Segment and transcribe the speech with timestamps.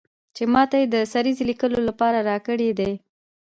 [0.35, 2.91] چې ماته یې د سریزې لیکلو لپاره راکړی دی.